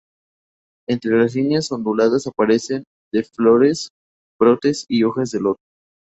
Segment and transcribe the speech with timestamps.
[0.89, 3.89] Entre las líneas onduladas aparecen de flores,
[4.39, 5.61] brotes y hojas de loto.